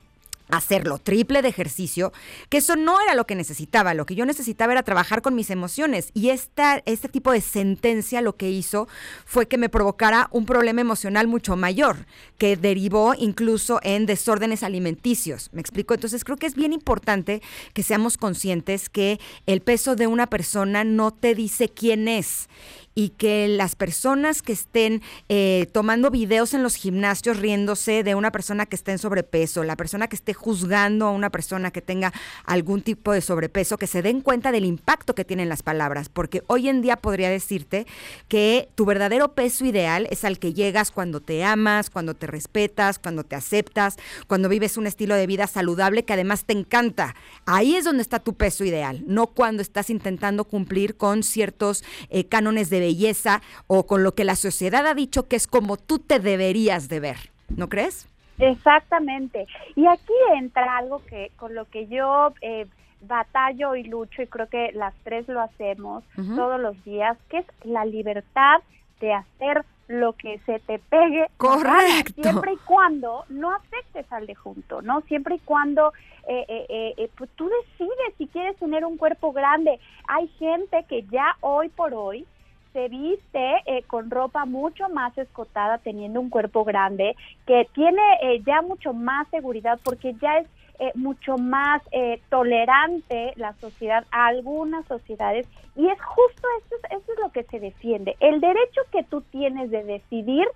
hacerlo 0.51 0.99
triple 0.99 1.43
de 1.43 1.49
ejercicio, 1.49 2.13
que 2.49 2.59
eso 2.59 2.77
no 2.77 3.01
era 3.01 3.15
lo 3.15 3.27
que 3.27 3.35
necesitaba, 3.35 3.95
lo 3.95 4.07
que 4.07 4.15
yo 4.15 4.27
necesitaba 4.27 4.73
era 4.73 4.83
trabajar 4.83 5.23
con 5.23 5.35
mis 5.35 5.51
emociones. 5.51 6.11
Y 6.15 6.31
esta, 6.31 6.83
este 6.87 7.09
tipo 7.09 7.33
de 7.33 7.41
sentencia 7.41 8.21
lo 8.21 8.37
que 8.37 8.51
hizo 8.51 8.89
fue 9.25 9.47
que 9.47 9.59
me 9.59 9.69
provocara 9.69 10.29
un 10.31 10.47
problema 10.47 10.81
emocional 10.81 11.27
mucho 11.29 11.57
mayor, 11.57 12.07
que 12.39 12.57
derivó 12.57 13.15
incluso 13.19 13.81
en 13.83 14.07
desórdenes 14.07 14.63
alimenticios, 14.63 15.51
¿me 15.53 15.61
explico? 15.61 15.95
Entonces 15.95 16.25
creo 16.25 16.37
que 16.37 16.47
es 16.47 16.55
bien 16.55 16.73
importante 16.73 17.43
que 17.73 17.83
seamos 17.83 18.17
conscientes 18.17 18.89
que 18.89 19.21
el 19.47 19.61
peso 19.61 19.97
de 19.97 20.07
una 20.07 20.27
persona 20.27 20.85
no 20.85 21.11
te 21.13 21.35
dice 21.35 21.69
quién 21.69 22.09
es 22.09 22.49
y 22.95 23.11
que 23.11 23.49
las 23.49 23.75
personas 23.75 24.43
que 24.43 24.53
estén 24.53 25.03
eh, 25.29 25.67
tomando 25.73 26.11
videos 26.11 26.55
en 26.55 26.63
los 26.63 26.77
gimnasios 26.77 27.39
riéndose 27.39 28.03
de 28.03 28.15
una 28.15 28.31
persona 28.31 28.67
que 28.67 28.77
esté 28.77 28.93
en 28.93 28.99
sobrepeso, 28.99 29.65
la 29.65 29.77
persona 29.77 30.09
que 30.09 30.17
esté 30.17 30.35
juzgando 30.35 31.07
a 31.07 31.11
una 31.11 31.31
persona 31.31 31.71
que 31.71 31.83
tenga 31.83 32.13
algún 32.45 32.83
tipo 32.83 33.13
de 33.13 33.21
sobrepeso, 33.21 33.79
que 33.79 33.87
se 33.87 34.03
den 34.03 34.21
cuenta 34.21 34.53
del 34.53 34.65
impacto 34.65 35.15
que 35.15 35.25
tienen 35.25 35.49
las 35.49 35.63
palabras, 35.63 36.09
porque 36.09 36.43
hoy 36.47 36.69
en 36.69 36.83
día 36.83 36.97
podría 36.97 37.31
decirte 37.31 37.87
que 38.29 38.69
tu 38.75 38.85
verdadero 38.85 39.35
peso 39.35 39.65
ideal 39.65 40.07
es 40.11 40.25
al 40.25 40.39
que 40.39 40.55
llegas 40.55 40.91
cuando 40.91 41.21
te 41.21 41.45
amas, 41.45 41.91
cuando 41.91 42.15
te 42.15 42.27
respetas, 42.27 42.99
cuando 42.99 43.25
te 43.25 43.37
aceptas, 43.37 43.97
cuando 44.29 44.49
vives 44.49 44.77
un 44.77 44.87
estilo 44.87 45.15
de 45.17 45.27
vida 45.27 45.47
saludable 45.47 46.05
que 46.05 46.13
además 46.13 46.45
te 46.45 46.53
encanta. 46.53 47.15
Ahí 47.47 47.75
es 47.77 47.85
donde 47.85 48.03
está 48.03 48.21
tu 48.21 48.35
peso 48.35 48.65
ideal, 48.65 49.03
no 49.07 49.27
cuando 49.29 49.63
estás 49.63 49.91
intentando 49.91 50.45
cumplir 50.45 50.97
con 50.97 51.23
ciertos 51.23 51.83
eh, 52.11 52.25
cánones 52.27 52.71
de 52.71 52.84
belleza 52.85 53.41
o 53.67 53.87
con 53.87 54.03
lo 54.03 54.15
que 54.15 54.25
la 54.25 54.37
sociedad 54.37 54.87
ha 54.87 54.95
dicho 54.95 55.29
que 55.29 55.37
es 55.37 55.47
como 55.47 55.77
tú 55.77 55.99
te 55.99 56.19
deberías 56.19 56.89
de 56.89 57.01
ver, 57.01 57.17
¿no 57.57 57.69
crees? 57.69 58.09
Exactamente. 58.39 59.47
Y 59.77 59.87
aquí 59.87 60.13
entra 60.37 60.79
algo 60.79 61.03
que 61.07 61.31
con 61.37 61.55
lo 61.55 61.65
que 61.67 61.87
yo 61.87 62.35
eh, 62.41 62.67
batallo 63.07 63.75
y 63.77 63.85
lucho 63.85 64.23
y 64.23 64.27
creo 64.27 64.49
que 64.49 64.73
las 64.73 64.95
tres 65.05 65.29
lo 65.29 65.41
hacemos 65.41 66.05
todos 66.15 66.61
los 66.61 66.83
días, 66.85 67.17
que 67.29 67.39
es 67.39 67.47
la 67.65 67.85
libertad 67.85 68.61
de 69.01 69.13
hacer 69.13 69.65
lo 69.89 70.15
que 70.15 70.41
se 70.47 70.59
te 70.61 70.79
pegue. 70.79 71.27
Correcto. 71.37 72.23
Siempre 72.23 72.55
y 72.55 72.57
cuando 72.65 73.25
no 73.29 73.53
afectes 73.53 74.11
al 74.11 74.27
de 74.27 74.35
junto, 74.35 74.83
¿no? 74.83 75.03
Siempre 75.03 75.37
y 75.37 75.39
cuando 75.41 75.93
eh, 76.27 76.45
eh, 76.49 76.67
eh, 76.69 76.95
eh, 76.97 77.11
pues 77.17 77.29
tú 77.37 77.49
decides 77.49 78.15
si 78.17 78.27
quieres 78.29 78.57
tener 78.57 78.85
un 78.85 78.97
cuerpo 78.97 79.33
grande. 79.33 79.79
Hay 80.09 80.29
gente 80.39 80.85
que 80.89 81.03
ya 81.11 81.37
hoy 81.41 81.69
por 81.69 81.93
hoy 81.93 82.27
se 82.75 82.89
viste 82.89 83.63
eh, 83.65 83.83
con 83.87 84.11
ropa 84.11 84.45
mucho 84.45 84.89
más 84.91 85.17
escotada 85.17 85.79
teniendo 85.79 86.21
un 86.21 86.29
cuerpo 86.29 86.65
grande, 86.65 87.17
que 87.47 87.67
tiene 87.73 88.03
eh, 88.21 88.43
ya 88.45 88.61
mucho 88.61 88.93
más 88.93 89.27
seguridad 89.31 89.79
porque 89.83 90.13
ya 90.21 90.39
es 90.41 90.47
eh, 90.81 90.91
mucho 90.97 91.39
más 91.39 91.81
eh, 91.93 92.21
tolerante 92.31 93.33
la 93.37 93.53
sociedad 93.61 94.05
a 94.11 94.27
algunas 94.27 94.85
sociedades. 94.87 95.47
Y 95.77 95.87
es 95.87 96.03
justo 96.03 96.49
eso, 96.59 96.75
es- 96.83 96.99
eso 97.01 97.13
es 97.13 97.19
lo 97.21 97.31
que 97.31 97.45
se 97.45 97.61
defiende, 97.61 98.17
el 98.21 98.41
derecho 98.41 98.81
que 98.91 99.05
tú 99.05 99.21
tienes 99.23 99.71
de 99.71 99.85
decidir 99.85 100.47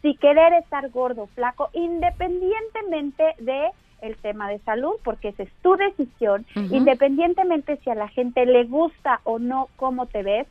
si 0.00 0.14
querer 0.16 0.52
estar 0.54 0.88
gordo 0.90 1.22
o 1.24 1.26
flaco 1.26 1.70
independientemente 1.72 3.34
de 3.38 3.70
el 4.00 4.16
tema 4.18 4.48
de 4.50 4.58
salud, 4.60 4.94
porque 5.02 5.28
esa 5.28 5.44
es 5.44 5.52
tu 5.62 5.76
decisión, 5.76 6.44
independientemente 6.76 7.78
si 7.78 7.90
a 7.90 7.94
la 7.94 8.08
gente 8.08 8.44
le 8.44 8.64
gusta 8.64 9.20
o 9.24 9.38
no 9.38 9.68
cómo 9.76 10.06
te 10.06 10.22
ves, 10.22 10.46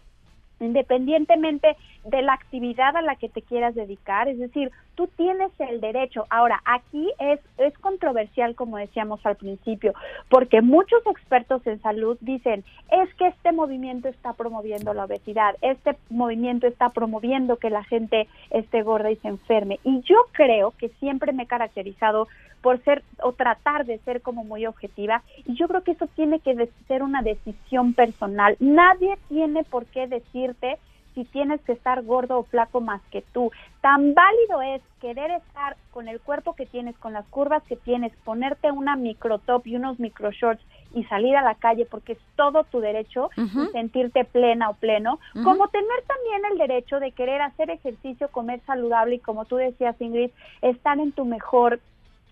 independientemente 0.64 1.76
de 2.06 2.22
la 2.22 2.34
actividad 2.34 2.96
a 2.96 3.02
la 3.02 3.16
que 3.16 3.30
te 3.30 3.42
quieras 3.42 3.76
dedicar, 3.76 4.28
es 4.28 4.38
decir, 4.38 4.72
tú 4.96 5.08
tienes 5.16 5.52
el 5.60 5.82
derecho. 5.82 6.26
Ahora, 6.30 6.62
aquí 6.66 7.10
es, 7.20 7.40
es 7.58 7.78
controversial, 7.80 8.56
como 8.56 8.78
decíamos 8.78 9.26
al 9.26 9.36
principio, 9.36 9.94
porque 10.30 10.62
muchos 10.62 11.06
expertos 11.08 11.66
en 11.66 11.82
salud 11.82 12.18
dicen, 12.22 12.64
es 12.92 13.14
que 13.16 13.28
este 13.28 13.52
movimiento 13.52 14.08
está 14.08 14.34
promoviendo 14.34 14.94
la 14.94 15.06
obesidad, 15.06 15.56
este 15.62 15.96
movimiento 16.10 16.68
está 16.68 16.90
promoviendo 16.90 17.58
que 17.58 17.70
la 17.70 17.84
gente 17.84 18.28
esté 18.50 18.82
gorda 18.84 19.12
y 19.12 19.16
se 19.18 19.28
enferme. 19.28 19.80
Y 19.84 20.02
yo 20.02 20.18
creo 20.32 20.72
que 20.78 20.90
siempre 21.00 21.34
me 21.34 21.44
he 21.44 21.48
caracterizado 21.48 22.28
por 22.64 22.82
ser 22.84 23.04
o 23.22 23.34
tratar 23.34 23.86
de 23.86 24.00
ser 24.00 24.22
como 24.22 24.46
muy 24.46 24.66
objetiva 24.66 25.22
y 25.46 25.54
yo 25.54 25.68
creo 25.68 25.84
que 25.84 25.92
eso 25.92 26.08
tiene 26.16 26.40
que 26.40 26.70
ser 26.88 27.04
una 27.04 27.22
decisión 27.22 27.94
personal. 27.94 28.56
Nadie 28.60 29.18
tiene 29.28 29.66
por 29.66 29.86
qué 29.86 30.08
decirte 30.54 30.80
si 31.14 31.26
tienes 31.26 31.62
que 31.62 31.74
estar 31.74 32.02
gordo 32.04 32.40
o 32.40 32.44
flaco 32.44 32.82
más 32.82 33.00
que 33.12 33.22
tú. 33.22 33.52
Tan 33.82 34.16
válido 34.16 34.62
es 34.64 34.82
querer 35.00 35.30
estar 35.30 35.78
con 35.92 36.08
el 36.08 36.20
cuerpo 36.20 36.56
que 36.56 36.66
tienes, 36.66 36.98
con 36.98 37.14
las 37.14 37.26
curvas 37.28 37.62
que 37.64 37.76
tienes, 37.76 38.12
ponerte 38.24 38.72
una 38.72 38.96
micro 38.96 39.38
top 39.38 39.68
y 39.68 39.76
unos 39.76 40.00
micro 40.00 40.32
shorts 40.32 40.64
y 40.96 41.04
salir 41.04 41.36
a 41.36 41.44
la 41.44 41.54
calle 41.54 41.86
porque 41.86 42.14
es 42.14 42.20
todo 42.36 42.64
tu 42.64 42.80
derecho 42.80 43.30
y 43.38 43.68
sentirte 43.72 44.26
plena 44.26 44.72
o 44.72 44.74
pleno, 44.74 45.20
como 45.44 45.68
tener 45.68 46.04
también 46.08 46.52
el 46.52 46.58
derecho 46.58 47.00
de 47.00 47.12
querer 47.12 47.42
hacer 47.42 47.70
ejercicio, 47.70 48.30
comer 48.30 48.62
saludable 48.66 49.16
y 49.16 49.20
como 49.20 49.46
tú 49.46 49.58
decías 49.58 50.00
Ingrid, 50.02 50.32
estar 50.62 51.00
en 51.00 51.12
tu 51.12 51.26
mejor 51.26 51.80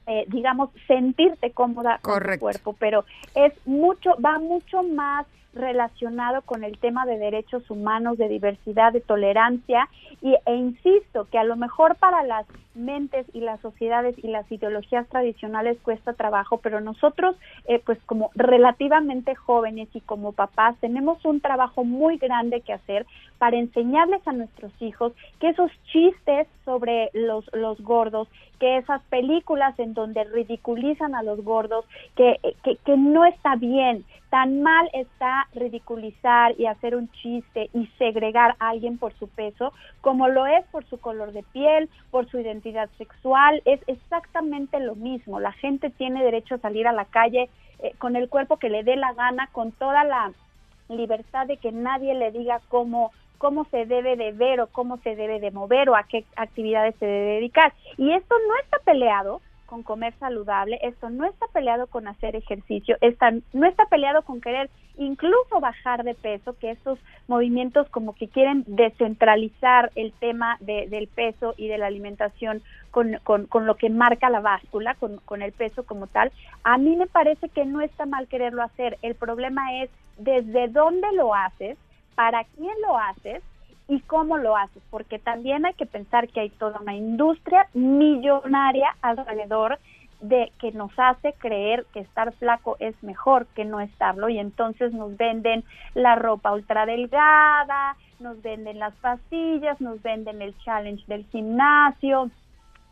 eh, 0.07 0.25
digamos, 0.27 0.71
sentirte 0.87 1.51
cómoda 1.51 1.99
con 2.01 2.13
tu 2.15 2.19
Correcto. 2.19 2.39
cuerpo, 2.41 2.75
pero 2.79 3.05
es 3.35 3.53
mucho, 3.67 4.15
va 4.19 4.39
mucho 4.39 4.81
más 4.81 5.27
relacionado 5.53 6.41
con 6.43 6.63
el 6.63 6.77
tema 6.77 7.05
de 7.05 7.17
derechos 7.17 7.69
humanos, 7.69 8.17
de 8.17 8.29
diversidad, 8.29 8.93
de 8.93 9.01
tolerancia, 9.01 9.89
y, 10.21 10.35
e 10.45 10.55
insisto 10.55 11.27
que 11.31 11.37
a 11.37 11.43
lo 11.43 11.55
mejor 11.55 11.95
para 11.95 12.23
las 12.23 12.45
mentes 12.73 13.25
y 13.33 13.41
las 13.41 13.59
sociedades 13.59 14.15
y 14.23 14.27
las 14.27 14.49
ideologías 14.51 15.07
tradicionales 15.09 15.77
cuesta 15.81 16.13
trabajo, 16.13 16.57
pero 16.57 16.79
nosotros, 16.79 17.35
eh, 17.67 17.81
pues 17.85 17.99
como 18.05 18.31
relativamente 18.35 19.35
jóvenes 19.35 19.89
y 19.93 20.01
como 20.01 20.31
papás, 20.31 20.77
tenemos 20.79 21.23
un 21.25 21.41
trabajo 21.41 21.83
muy 21.83 22.17
grande 22.17 22.61
que 22.61 22.73
hacer 22.73 23.05
para 23.39 23.57
enseñarles 23.57 24.25
a 24.27 24.33
nuestros 24.33 24.71
hijos 24.81 25.13
que 25.39 25.49
esos 25.49 25.71
chistes 25.91 26.47
sobre 26.63 27.09
los, 27.13 27.45
los 27.53 27.81
gordos, 27.81 28.27
que 28.59 28.77
esas 28.77 29.01
películas 29.09 29.77
en 29.79 29.93
donde 29.93 30.23
ridiculizan 30.23 31.15
a 31.15 31.23
los 31.23 31.43
gordos, 31.43 31.85
que, 32.15 32.37
que, 32.63 32.77
que 32.77 32.95
no 32.95 33.25
está 33.25 33.55
bien, 33.55 34.05
tan 34.31 34.61
mal 34.61 34.89
está 34.93 35.49
ridiculizar 35.53 36.55
y 36.57 36.65
hacer 36.65 36.95
un 36.95 37.11
chiste 37.11 37.69
y 37.73 37.85
segregar 37.97 38.55
a 38.59 38.69
alguien 38.69 38.97
por 38.97 39.13
su 39.19 39.27
peso, 39.27 39.73
como 39.99 40.29
lo 40.29 40.47
es 40.47 40.65
por 40.67 40.85
su 40.85 40.99
color 40.99 41.33
de 41.33 41.43
piel, 41.43 41.89
por 42.11 42.29
su 42.29 42.39
identidad 42.39 42.89
sexual, 42.97 43.61
es 43.65 43.81
exactamente 43.87 44.79
lo 44.79 44.95
mismo. 44.95 45.41
La 45.41 45.51
gente 45.51 45.89
tiene 45.89 46.23
derecho 46.23 46.55
a 46.55 46.59
salir 46.59 46.87
a 46.87 46.93
la 46.93 47.05
calle 47.05 47.49
eh, 47.79 47.93
con 47.97 48.15
el 48.15 48.29
cuerpo 48.29 48.55
que 48.55 48.69
le 48.69 48.83
dé 48.83 48.95
la 48.95 49.11
gana, 49.13 49.49
con 49.51 49.73
toda 49.73 50.05
la 50.05 50.31
libertad 50.87 51.45
de 51.45 51.57
que 51.57 51.73
nadie 51.73 52.15
le 52.15 52.31
diga 52.31 52.61
cómo 52.69 53.11
cómo 53.37 53.65
se 53.71 53.87
debe 53.87 54.15
de 54.17 54.33
ver 54.33 54.61
o 54.61 54.67
cómo 54.67 54.97
se 54.97 55.15
debe 55.15 55.39
de 55.39 55.49
mover 55.49 55.89
o 55.89 55.95
a 55.95 56.03
qué 56.03 56.25
actividades 56.35 56.93
se 56.99 57.07
debe 57.07 57.33
dedicar. 57.33 57.73
Y 57.97 58.13
esto 58.13 58.35
no 58.47 58.55
está 58.63 58.77
peleado 58.85 59.41
con 59.71 59.83
comer 59.83 60.13
saludable, 60.19 60.79
esto 60.81 61.09
no 61.09 61.23
está 61.23 61.47
peleado 61.47 61.87
con 61.87 62.05
hacer 62.05 62.35
ejercicio, 62.35 62.97
esta, 62.99 63.31
no 63.53 63.65
está 63.65 63.85
peleado 63.85 64.21
con 64.23 64.41
querer 64.41 64.69
incluso 64.97 65.61
bajar 65.61 66.03
de 66.03 66.13
peso, 66.13 66.57
que 66.59 66.71
estos 66.71 66.99
movimientos 67.29 67.87
como 67.87 68.13
que 68.13 68.27
quieren 68.27 68.65
descentralizar 68.67 69.89
el 69.95 70.11
tema 70.11 70.57
de, 70.59 70.89
del 70.89 71.07
peso 71.07 71.53
y 71.55 71.69
de 71.69 71.77
la 71.77 71.85
alimentación 71.85 72.61
con, 72.91 73.17
con, 73.23 73.45
con, 73.45 73.65
lo 73.65 73.75
que 73.75 73.89
marca 73.89 74.29
la 74.29 74.41
báscula, 74.41 74.95
con, 74.95 75.19
con 75.23 75.41
el 75.41 75.53
peso 75.53 75.85
como 75.85 76.07
tal, 76.07 76.33
a 76.65 76.77
mí 76.77 76.97
me 76.97 77.07
parece 77.07 77.47
que 77.47 77.63
no 77.63 77.79
está 77.79 78.05
mal 78.05 78.27
quererlo 78.27 78.63
hacer. 78.63 78.97
El 79.01 79.15
problema 79.15 79.81
es 79.81 79.89
desde 80.17 80.67
dónde 80.67 81.07
lo 81.13 81.33
haces, 81.33 81.77
para 82.15 82.43
quién 82.43 82.75
lo 82.81 82.97
haces 82.97 83.41
y 83.91 83.99
cómo 83.99 84.37
lo 84.37 84.55
haces, 84.55 84.81
porque 84.89 85.19
también 85.19 85.65
hay 85.65 85.73
que 85.73 85.85
pensar 85.85 86.29
que 86.29 86.39
hay 86.39 86.49
toda 86.49 86.79
una 86.79 86.95
industria 86.95 87.67
millonaria 87.73 88.95
alrededor 89.01 89.79
de 90.21 90.53
que 90.59 90.71
nos 90.71 90.93
hace 90.95 91.33
creer 91.33 91.85
que 91.91 91.99
estar 91.99 92.31
flaco 92.35 92.77
es 92.79 92.95
mejor 93.03 93.47
que 93.47 93.65
no 93.65 93.81
estarlo 93.81 94.29
y 94.29 94.39
entonces 94.39 94.93
nos 94.93 95.17
venden 95.17 95.65
la 95.93 96.15
ropa 96.15 96.53
ultra 96.53 96.85
delgada, 96.85 97.97
nos 98.21 98.41
venden 98.41 98.79
las 98.79 98.93
pastillas, 98.95 99.81
nos 99.81 100.01
venden 100.01 100.41
el 100.41 100.57
challenge 100.59 101.03
del 101.07 101.25
gimnasio 101.25 102.31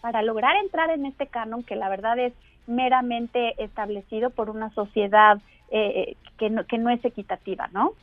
para 0.01 0.21
lograr 0.21 0.57
entrar 0.57 0.89
en 0.89 1.05
este 1.05 1.27
canon 1.27 1.63
que 1.63 1.77
la 1.77 1.87
verdad 1.87 2.19
es 2.19 2.33
meramente 2.67 3.53
establecido 3.63 4.31
por 4.31 4.49
una 4.49 4.69
sociedad 4.71 5.39
eh, 5.71 6.17
que, 6.37 6.49
no, 6.49 6.65
que 6.65 6.77
no 6.77 6.89
es 6.89 7.05
equitativa, 7.05 7.69
¿no? 7.71 7.93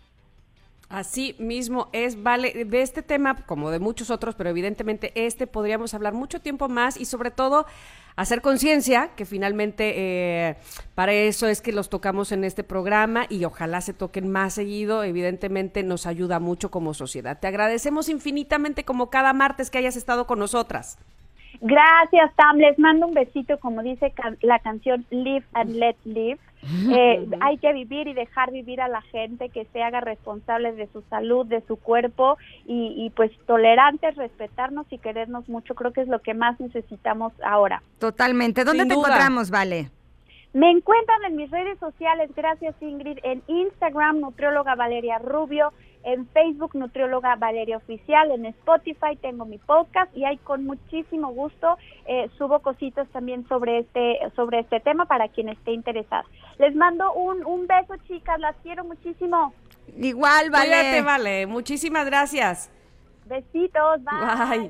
Así 0.89 1.35
mismo 1.41 1.89
es, 1.93 2.23
vale, 2.23 2.65
de 2.65 2.83
este 2.83 3.03
tema, 3.03 3.35
como 3.47 3.71
de 3.71 3.81
muchos 3.81 4.11
otros, 4.11 4.37
pero 4.37 4.51
evidentemente 4.51 5.11
este 5.15 5.49
podríamos 5.49 5.95
hablar 5.95 6.13
mucho 6.13 6.41
tiempo 6.41 6.69
más 6.69 6.97
y 6.97 7.07
sobre 7.07 7.33
todo 7.33 7.67
hacer 8.15 8.41
conciencia, 8.41 9.11
que 9.17 9.25
finalmente 9.25 9.95
eh, 9.97 10.57
para 10.95 11.13
eso 11.13 11.49
es 11.49 11.61
que 11.61 11.73
los 11.73 11.91
tocamos 11.91 12.31
en 12.31 12.45
este 12.45 12.63
programa 12.63 13.27
y 13.29 13.45
ojalá 13.45 13.81
se 13.81 13.95
toquen 13.95 14.31
más 14.31 14.55
seguido, 14.55 15.03
evidentemente 15.03 15.83
nos 15.83 16.07
ayuda 16.07 16.39
mucho 16.39 16.71
como 16.71 16.95
sociedad. 16.95 17.39
Te 17.41 17.49
agradecemos 17.49 18.09
infinitamente 18.09 18.85
como 18.85 19.11
cada 19.11 19.33
martes 19.33 19.71
que 19.71 19.79
hayas 19.79 19.97
estado 19.97 20.27
con 20.27 20.39
nosotras. 20.39 20.99
Gracias, 21.61 22.35
Tam. 22.37 22.59
Les 22.59 22.79
mando 22.79 23.07
un 23.07 23.15
besito, 23.15 23.59
como 23.59 23.83
dice 23.83 24.13
la 24.43 24.59
canción 24.61 25.07
Live 25.11 25.45
and 25.55 25.71
Let 25.75 25.97
Live. 26.05 26.39
Eh, 26.97 27.27
hay 27.41 27.59
que 27.59 27.73
vivir 27.73 28.07
y 28.09 28.15
dejar 28.15 28.51
vivir 28.51 28.81
a 28.81 28.89
la 28.89 29.03
gente 29.03 29.49
que 29.49 29.67
se 29.73 29.83
haga 29.83 30.01
responsable 30.01 30.73
de 30.73 30.87
su 30.93 31.03
salud, 31.03 31.47
de 31.47 31.63
su 31.67 31.77
cuerpo 31.77 32.39
y, 32.65 33.11
pues 33.15 33.31
tolerantes, 33.47 34.17
respetarnos 34.17 34.87
y 34.91 34.99
querernos 34.99 35.49
mucho. 35.49 35.75
Creo 35.75 35.93
que 35.93 36.03
es 36.03 36.09
lo 36.09 36.21
que 36.21 36.35
más 36.35 36.59
necesitamos 36.61 37.33
ahora. 37.45 37.83
Totalmente. 37.99 38.65
¿Dónde 38.65 38.87
te 38.87 38.95
encontramos, 38.95 39.51
Vale? 39.51 39.91
Me 40.57 40.71
encuentran 40.71 41.23
en 41.25 41.37
mis 41.37 41.51
redes 41.51 41.79
sociales, 41.79 42.31
gracias 42.35 42.75
Ingrid, 42.81 43.19
en 43.25 43.43
Instagram, 43.47 44.21
nutrióloga 44.21 44.75
Valeria 44.75 45.19
Rubio, 45.19 45.73
en 46.07 46.29
Facebook, 46.29 46.71
nutrióloga 46.75 47.35
Valeria 47.35 47.79
Oficial, 47.79 48.31
en 48.31 48.47
Spotify 48.47 49.17
tengo 49.21 49.45
mi 49.45 49.59
podcast 49.59 50.17
y 50.17 50.25
ahí 50.25 50.39
con 50.39 50.65
muchísimo 50.65 51.33
gusto 51.33 51.77
eh, 52.07 52.31
subo 52.39 52.61
cositas 52.61 53.09
también 53.09 53.47
sobre 53.49 53.81
este, 53.81 54.21
sobre 54.37 54.61
este 54.61 54.79
tema 54.79 55.07
para 55.07 55.29
quien 55.29 55.49
esté 55.49 55.73
interesado. 55.73 56.23
Les 56.59 56.77
mando 56.77 57.13
un, 57.13 57.45
un 57.45 57.67
beso, 57.67 57.95
chicas, 58.07 58.39
las 58.39 58.55
quiero 58.63 58.85
muchísimo. 58.85 59.53
Igual, 59.99 60.51
vale. 60.51 61.03
vale. 61.03 61.47
Muchísimas 61.47 62.07
gracias. 62.07 62.71
Besitos, 63.27 64.05
bye. 64.05 64.65